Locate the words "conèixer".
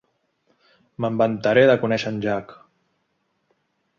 1.85-2.13